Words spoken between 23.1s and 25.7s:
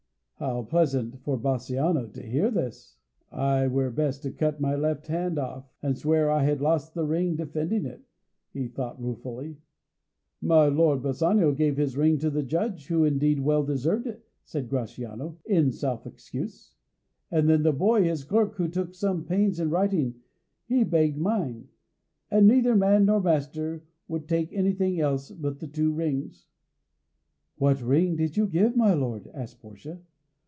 master would take anything else but the